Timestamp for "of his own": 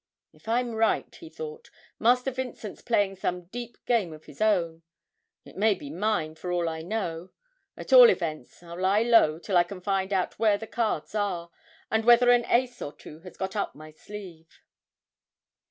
4.13-4.81